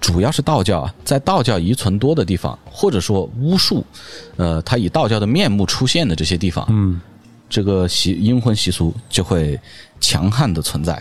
[0.00, 3.84] 主要是道教啊，在道教遗存多的地方，或者说巫术，
[4.36, 7.00] 呃，它以道教的面目出现的这些地方，嗯，
[7.52, 9.60] 这个习阴婚习俗就会
[10.00, 11.00] 强悍的存在。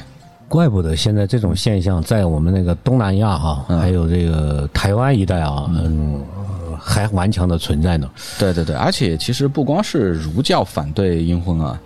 [0.49, 8.09] 怪不得现在这种现象在我们那个东南亚哈、还有这个台湾一带啊，嗯，呃还顽强的存在呢。
[8.37, 11.79] 对对对，而且其实不光是儒教反对阴婚啊，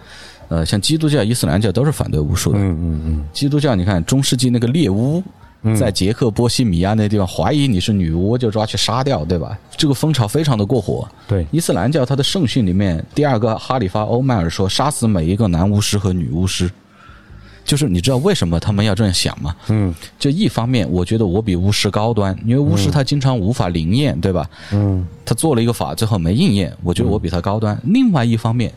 [0.47, 2.57] 呃，像基督教、伊斯兰教都是反对巫术的。
[2.57, 5.21] 嗯嗯嗯，基督教，你看中世纪那个猎巫，
[5.73, 9.57] 在捷克波西米亚那地方，怀疑你是女巫就抓去杀掉，对吧？
[9.77, 11.07] 这个风潮非常的过火。
[11.27, 16.69] 对，伊斯兰教它的圣训里面，第二个哈里发欧迈尔说，杀死每一个男巫师和女巫师。
[17.63, 19.55] 就是你知道为什么他们要这样想吗？
[19.69, 24.47] 嗯就一方面，我觉得我比巫师高端，因为巫师他经常无法灵验，对吧？
[24.71, 27.75] 嗯他做了一个法，最后没应验，我觉得我比他高端。
[27.85, 28.71] 另外一方面，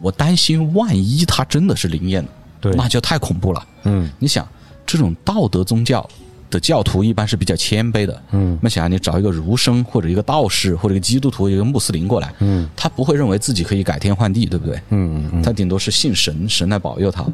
[0.00, 2.30] 我担心万一他真的是灵验的，
[2.62, 3.62] 对那就太恐怖了。
[3.84, 4.48] 嗯你想，
[4.86, 6.08] 这种道德宗教
[6.50, 8.58] 的教徒一般是比较谦卑的，嗯。
[8.60, 12.68] 那想你找一个儒生或者一个道士或者一个基督徒一个穆斯林过来，嗯。
[12.76, 14.76] 他不会认为自己可以改天换地，对不对？
[14.90, 15.42] 嗯嗯。
[15.42, 17.24] 他顶多是信神，神来保佑他。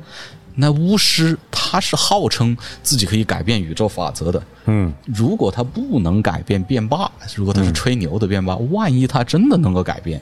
[0.58, 4.92] 那巫师他是号称自己可以改变宇宙法则的，嗯。
[5.04, 10.20] 如果他不能改变变罢，如果他是吹牛的变罢，万一他真的能够改变，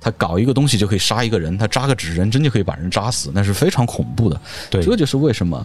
[0.00, 4.40] 他搞一个东西就可以杀一个人，他扎个纸人真就可以把人扎死，那是非常恐怖的。
[4.68, 4.82] 对。
[4.82, 5.64] 这就是为什么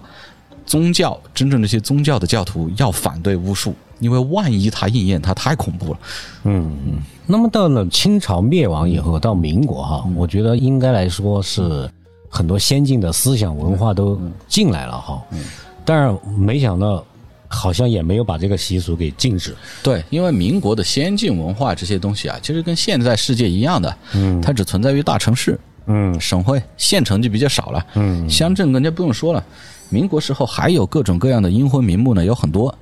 [0.68, 6.00] 宗教真正这些宗教的教徒要反对巫术，因为万一他应验，他太恐怖了。
[6.44, 7.02] 嗯嗯。
[7.26, 11.90] 那么到了清朝灭亡以后，到民国哈，我觉得应该来说是
[12.30, 15.24] 很多先进的思想文化都进来了哈。
[15.32, 15.44] 嗯
[15.86, 17.02] 但是没想到，
[17.48, 19.56] 好像也没有把这个习俗给禁止。
[19.82, 29.42] 对，因为民国的先进文化这些东西啊，其实跟现在世界一样的，嗯，它只存在于大城市，嗯省会、县城就比较少了，嗯乡镇更加不用说了。
[29.90, 32.74] 民国时候还有各种各样的阴婚名目呢，有很多。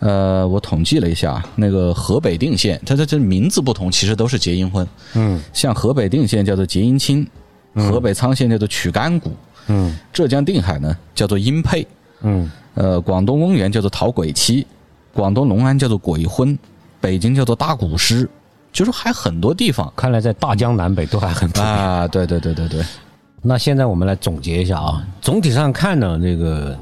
[0.00, 4.86] 呃，我统计了一下，那个河北定县，它它这名字不同，其实都是结阴婚。
[5.14, 7.26] 嗯像河北定县叫做结阴亲，
[7.74, 9.32] 河北沧县叫做取干骨，
[9.68, 11.86] 嗯浙江定海呢叫做阴配，
[12.22, 14.66] 嗯呃，广东翁源叫做讨鬼妻，
[15.14, 16.58] 广东隆安叫做鬼婚，
[17.00, 18.28] 北京叫做大古诗，
[18.72, 21.66] 就是还很多地方看来在大江南北都还很普遍。
[21.66, 22.82] 啊，对对对对对，
[23.46, 26.74] 那现在我们来总结一下啊，总体上看呢，这个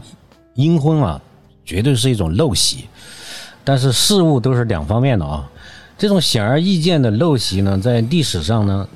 [0.54, 1.20] 阴婚啊，
[1.64, 2.84] 绝对是一种陋习，
[3.64, 5.50] 但是事物都是两方面的啊。
[5.98, 8.88] 这种显而易见的陋习呢，在历史上呢，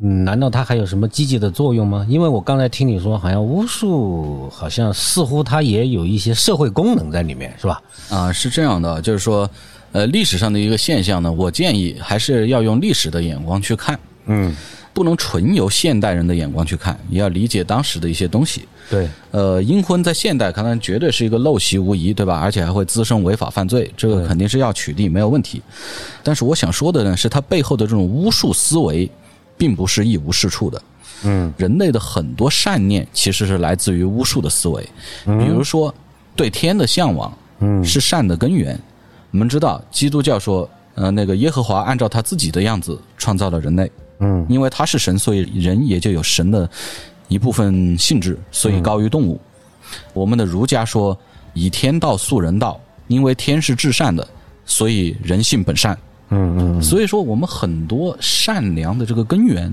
[0.00, 2.06] 嗯，难道它还有什么积极的作用吗？
[2.08, 7.82] 因为我刚才听你说，好像巫术好像似乎它也有一些社会功能在里面，是吧？
[8.08, 9.48] 啊，是这样的，就是说，
[9.92, 14.54] 呃，历史上的一个现象呢，我建议还是要用历史的眼光去看，嗯，
[14.94, 18.66] 不能纯由现代人的眼光去看，也要理解当时的一些东西。
[18.88, 22.38] 对，呃，阴婚在现代看来绝对是一个陋习无疑，对吧？
[22.38, 25.60] 而且还会滋生违法犯罪，这个肯定是要取缔，没有问题。
[26.22, 29.10] 但是我想说的呢，是它背后的这种巫术思维，
[29.58, 30.80] 并不是一无是处的。
[31.24, 34.86] 嗯人类的很多善念其实是来自于巫术的思维，
[35.24, 35.92] 比如说
[36.36, 38.78] 对天的向往，嗯是善的根源。
[39.30, 46.68] 我们知道，基督教说，呃，那个耶和华按照他自己的样子创造了人类，嗯因为他是神，所以人也就有神的
[47.28, 49.40] 一部分性质，所以高于动物。
[50.12, 51.18] 我们的儒家说，
[51.52, 54.26] 以天道塑人道，因为天是至善的，
[54.64, 55.96] 所以人性本善。
[56.30, 59.72] 嗯嗯所以说，我们很多善良的这个根源，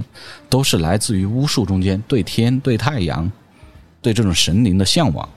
[0.49, 3.31] 都是来自于巫术中间对天、对太阳、
[4.01, 5.27] 对这种神灵的向往。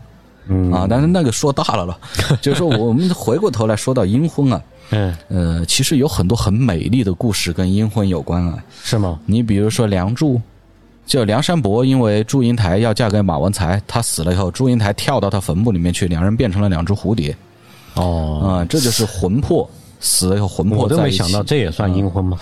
[0.48, 1.98] 嗯啊，但是那个说大了了，
[2.42, 8.58] 就是说我们回过头来说到阴婚啊，嗯，呃，其实有很多很美丽的故事跟阴婚有关啊。
[8.82, 9.18] 是吗？
[9.26, 10.34] 你比如说《梁祝》，
[11.06, 17.34] 就梁山伯因为祝英台要嫁给马文才，他死了以后，祝英台跳到他坟墓里面去，两人变成了两只蝴蝶
[17.94, 19.68] 哦，啊、这就是魂魄
[20.00, 22.38] 死了以后魂魄我都在一起没想到这也算阴婚吗？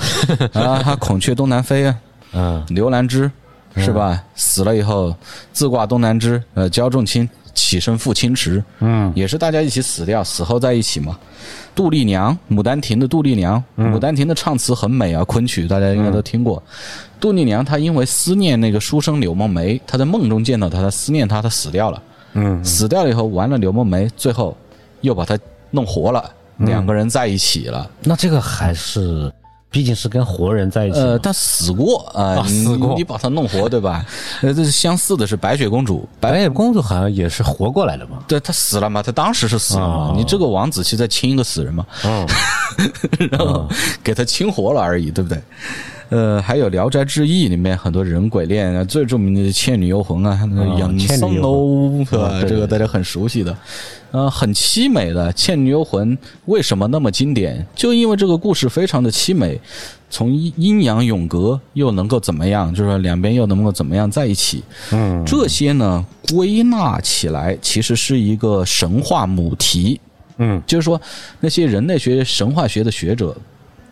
[0.53, 1.99] 啊，他孔雀东南飞啊，
[2.33, 3.31] 嗯刘兰芝
[3.77, 4.23] 是吧？
[4.35, 5.15] 死了以后
[5.53, 11.19] 自挂东南枝，呃，焦仲卿起身赴清池，嗯也是大家一起死掉，死后在一起嘛。
[11.75, 16.63] 杜丽娘，《牡丹亭》的杜丽娘，嗯牡丹亭》的唱词很美啊，昆曲大家应该都听过。
[17.19, 22.03] 杜丽娘她因为思念那个书生柳梦梅，她在梦中见到他，她思念他，她死掉了。
[22.35, 24.57] 嗯死掉了以后，完了柳梦梅，最后
[25.03, 25.39] 又把她
[25.71, 27.91] 弄活了，嗯两个人在一起了。
[28.03, 29.33] 那这个还是
[29.73, 31.05] 毕竟是跟活人在一起嘛。
[31.07, 34.05] 呃，他死过啊，死过你把他弄活，对吧？
[34.43, 38.19] 呃，这是相似的是白雪公主，白白雪公主好像也是活过来的嘛。
[38.29, 42.27] 对她死了嘛，她当时是死了嘛，哦你这个王子是在亲一个死人嘛，哦，
[43.31, 43.67] 然后
[44.05, 45.43] 给他亲活了而已，对不对？
[46.13, 52.29] 呃，还有《聊斋志异》里面很多人鬼恋啊，最著名的《倩女幽魂》啊，那个哦养倩女桑幽魂楼是吧？
[52.29, 53.57] 哦对对这个大家很熟悉的，
[54.11, 57.67] 呃，很凄美的《倩女幽魂》为什么那么经典？
[57.75, 59.59] 就因为这个故事非常的凄美，
[60.11, 62.75] 从阴阴阳永隔又能够怎么样？
[62.75, 64.63] 就是说两边又能够怎么样在一起？
[64.93, 69.99] 嗯，这些呢，归纳起来其实是一个神话母题。
[70.39, 71.01] 嗯，就是说
[71.41, 73.37] 那些人类学、神话学的学者，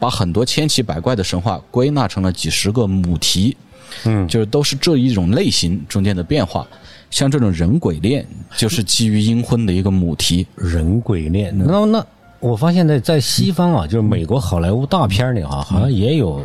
[0.01, 3.57] 把很多千奇百怪的神话归纳成了几十个母题，
[4.05, 6.67] 嗯就是都是这一种类型中间的变化。
[7.11, 8.27] 像这种人鬼恋，
[8.57, 10.47] 就是基于阴婚的一个母题。
[10.57, 11.53] 人鬼恋。
[11.57, 12.07] 那那
[12.39, 16.43] 我发现在在西方啊，就是美国好莱坞大片里啊，好像也有。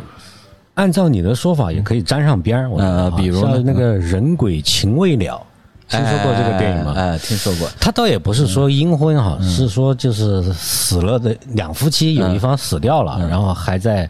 [0.74, 5.42] 按照你的说法，也可以沾上边呃比如呢像那个人鬼情未了，
[5.88, 6.94] 听说过这个电影吗？
[6.96, 7.68] 哎，哎听说过。
[7.80, 14.08] 他倒也不是说阴婚哈，是说就是死了的两夫妻有一方死掉了，然后还在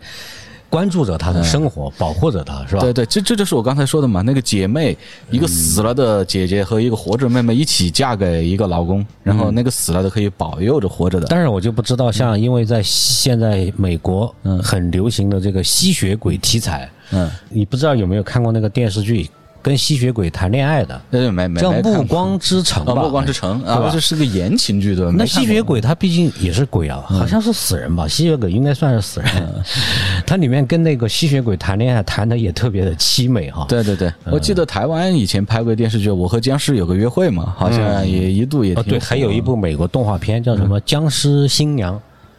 [0.69, 2.81] 关注着他的生活，保护着他，是吧？
[2.81, 4.21] 对对，这这就是我刚才说的嘛。
[4.23, 4.97] 那个姐妹，
[5.31, 11.27] 一个死了的姐姐和一个活着妹妹一起嫁给一个老公，然后那个死了的可以保佑着活着的。
[11.29, 19.31] 但是我就不知道，像因为在现在美国很流行的这个吸血鬼题材，嗯，你不知道有没有看过那个电视剧
[19.67, 23.03] 跟吸血鬼谈恋爱的，呃，没没叫《暮光之城》啊，吧？
[23.03, 25.13] 暮光之城啊，这是个言情剧对吧？
[25.19, 28.07] 那吸血鬼他毕竟也是鬼啊，好像是死人吧？
[28.07, 29.29] 吸血鬼应该算是死人。
[30.25, 33.67] 它里面跟那个吸血鬼谈恋爱，谈的也特别的凄美哈。
[33.69, 41.93] 对对对，我记得台湾以前拍过电视剧《我和僵尸有个约会》嘛，好像也一度也哦，对，还有一部美国动画片叫什么《僵尸新娘》，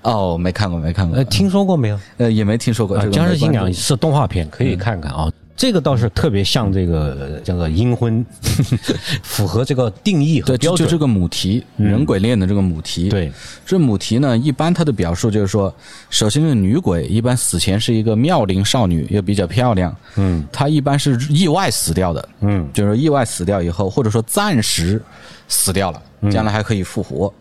[0.10, 1.18] 哦，没看过没看过。
[1.18, 2.00] 呃，，听说过没有？
[2.20, 5.30] 呃也没听说过僵尸新娘是动画片，可以看看啊。
[5.58, 8.24] 这个倒是特别像这个呃这个阴婚，
[9.24, 10.78] 符合这个定义和对，标准。
[10.78, 13.32] 就就这个母题，人鬼恋的这个母题，对，
[13.66, 15.74] 这母题呢，一般它的表述就是说，
[16.12, 20.48] 首先是女鬼，一般死前是一个妙龄少女，又比较漂亮，嗯。
[20.52, 22.70] 她一般是意外死掉的，嗯。
[22.72, 25.02] 就是意外死掉以后，或者说暂时
[25.48, 26.30] 死掉了，嗯。
[26.30, 27.34] 将来还可以复活。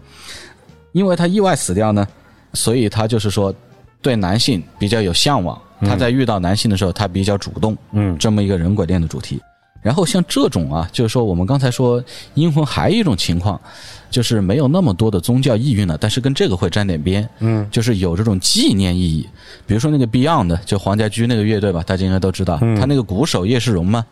[0.92, 2.08] 因为她意外死掉呢，
[2.54, 3.54] 所以她就是说
[4.00, 9.40] 对男性比较有向往，她在遇到男性的时候，他比较主动，嗯这么一个人鬼恋的主题。
[9.82, 12.02] 然后像这种啊，就是说我们刚才说
[12.34, 13.60] 阴魂还有一种情况，
[14.10, 19.28] 就是没有那么多的宗教意蕴了，但是跟这个会沾点边，嗯，就是有这种纪念意义。
[19.64, 24.04] 比如说那个 Beyond，就黄家驹那个乐队吧，大家应该都知道，他那个鼓手叶世荣嘛，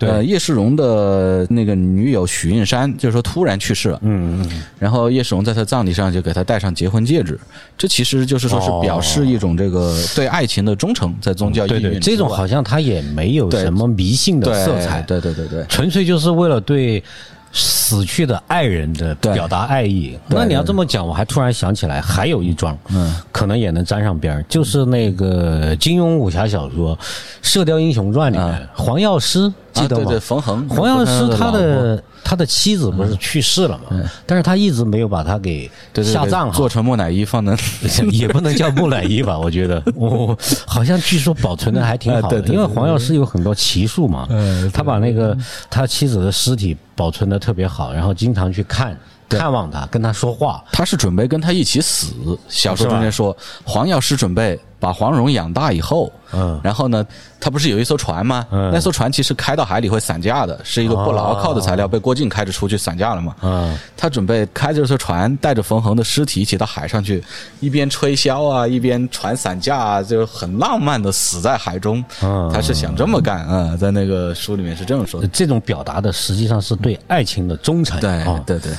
[0.00, 7.38] 呃，叶世荣的那个女友许韵山，就是说突然去世了，嗯嗯，然后叶世荣在他葬礼上就给他戴上结婚戒指，
[7.76, 15.64] 这其实就是说是表示一种这个对爱情的忠诚，在宗教意蕴对对，这种好像他也没有什么迷信的色彩，对对对对。
[15.68, 17.02] 纯粹就是为了对
[17.50, 20.16] 死去的爱人的表达爱意。
[20.28, 26.94] 那你要这么讲，我还突然想起来，还有一桩，嗯，可能也能沾上边儿，就是那个金庸武侠小说
[27.40, 29.50] 《射雕英雄传》里面，黄药师
[29.82, 33.96] 记得对对，冯恒，黄药师他的他的妻子不是去世了嘛？
[34.26, 36.68] 但是他一直没有把他给对对对下葬好做。
[36.68, 37.56] 成木乃伊放在
[38.12, 45.36] 也不能叫木乃伊吧， 我觉得，我好像据说保存的还挺好的，哎对对对因为黄药师有很多奇术嘛，嗯他把那个
[45.70, 48.96] 他妻子的尸体保存的特别好，然后经常去看
[49.36, 52.14] 看望他，跟他说话，他是准备跟他一起死。
[52.48, 57.04] 小说中间说，黄药师准备把黄蓉养大以后，嗯然后呢，
[57.40, 58.46] 他不是有一艘船吗？
[58.50, 63.34] 嗯那艘船其实开到海里会散架的，是一个不牢靠的材料，被郭靖开着出去散架了嘛。
[63.42, 67.22] 嗯，他准备开着这艘船，带着冯衡的尸体一起到海上去，
[67.60, 72.02] 一边吹箫啊，一边船散架啊，就很浪漫的死在海中。
[72.22, 75.28] 嗯他是想这么干啊、在那个书里面是这么说的。
[75.28, 78.72] 这种表达的实际上是对爱情的忠诚，对啊，对对，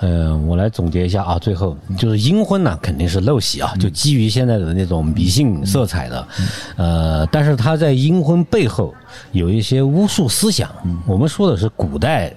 [0.00, 6.28] 呃，我来总结一下啊，最后就是阴婚呢，肯定是陋习啊，就基于现在的那种迷信色彩的，
[6.76, 8.94] 呃，但是他在阴婚背后
[9.32, 10.70] 有一些巫术思想。
[11.06, 12.32] 我们说的是古代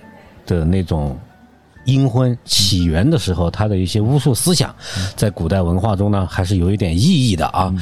[0.45, 1.17] 的那种
[1.88, 4.75] 阴婚起源的时候，它的一些巫术思想，
[5.15, 7.73] 在古代文化中呢，还是有一点意义的啊。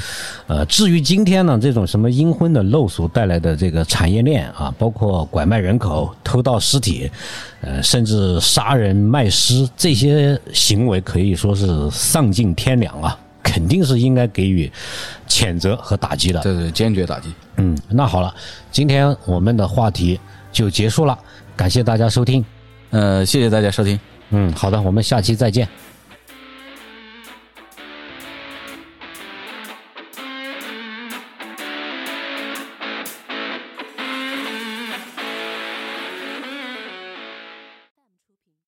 [0.46, 7.10] 呃，至于今天呢，这种什么阴婚的陋俗带来的这个产业链啊，包括拐卖人口、偷盗尸体，
[7.62, 14.72] 呃，甚至杀人卖尸这些行为，可以说是丧尽天良啊，肯定是应该给予
[15.28, 16.40] 谴责和打击的。
[16.42, 17.34] 对对，坚决打击。
[17.58, 18.32] 嗯，那好了，
[18.72, 20.20] 今天我们的话题
[20.52, 21.18] 就结束了，
[21.56, 22.46] 感谢大家收听。
[22.96, 24.00] 呃，谢谢大家收听。
[24.30, 25.68] 嗯，好的，我们下期再见。